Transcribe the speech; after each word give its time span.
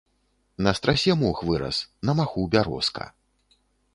На 0.67 0.71
страсе 0.79 1.13
мох 1.19 1.43
вырас, 1.49 1.83
на 2.09 2.17
маху 2.19 2.45
бярозка. 2.55 3.05